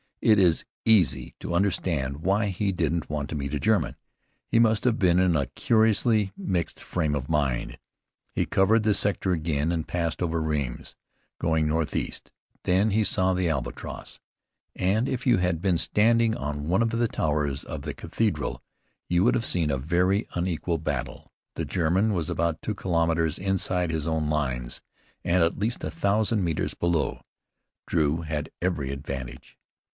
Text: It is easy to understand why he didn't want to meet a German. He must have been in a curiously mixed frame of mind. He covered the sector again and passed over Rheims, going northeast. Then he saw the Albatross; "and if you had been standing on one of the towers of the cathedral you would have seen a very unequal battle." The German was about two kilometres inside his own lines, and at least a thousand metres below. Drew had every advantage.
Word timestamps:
It 0.19 0.37
is 0.39 0.65
easy 0.85 1.35
to 1.39 1.53
understand 1.53 2.17
why 2.21 2.47
he 2.47 2.71
didn't 2.71 3.09
want 3.09 3.29
to 3.29 3.35
meet 3.35 3.55
a 3.55 3.59
German. 3.59 3.95
He 4.47 4.59
must 4.59 4.83
have 4.83 4.97
been 4.99 5.19
in 5.19 5.35
a 5.35 5.47
curiously 5.47 6.31
mixed 6.37 6.79
frame 6.79 7.15
of 7.15 7.29
mind. 7.29 7.77
He 8.33 8.45
covered 8.45 8.83
the 8.83 8.93
sector 8.95 9.31
again 9.31 9.71
and 9.71 9.87
passed 9.87 10.21
over 10.21 10.39
Rheims, 10.41 10.95
going 11.39 11.67
northeast. 11.67 12.31
Then 12.63 12.91
he 12.91 13.03
saw 13.03 13.33
the 13.33 13.49
Albatross; 13.49 14.19
"and 14.75 15.07
if 15.09 15.27
you 15.27 15.37
had 15.37 15.61
been 15.61 15.77
standing 15.77 16.35
on 16.35 16.67
one 16.67 16.81
of 16.83 16.89
the 16.91 17.07
towers 17.07 17.63
of 17.63 17.83
the 17.83 17.93
cathedral 17.93 18.61
you 19.07 19.23
would 19.23 19.35
have 19.35 19.45
seen 19.45 19.69
a 19.71 19.77
very 19.77 20.27
unequal 20.35 20.77
battle." 20.79 21.31
The 21.55 21.65
German 21.65 22.13
was 22.13 22.29
about 22.29 22.61
two 22.63 22.75
kilometres 22.75 23.37
inside 23.37 23.91
his 23.91 24.07
own 24.07 24.29
lines, 24.29 24.81
and 25.23 25.43
at 25.43 25.59
least 25.59 25.83
a 25.83 25.91
thousand 25.91 26.43
metres 26.43 26.73
below. 26.73 27.21
Drew 27.87 28.21
had 28.21 28.49
every 28.61 28.91
advantage. 28.91 29.57